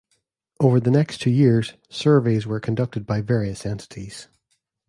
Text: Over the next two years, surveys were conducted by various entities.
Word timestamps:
Over 0.59 0.79
the 0.79 0.89
next 0.89 1.19
two 1.21 1.29
years, 1.29 1.75
surveys 1.87 2.47
were 2.47 2.59
conducted 2.59 3.05
by 3.05 3.21
various 3.21 3.67
entities. 3.67 4.29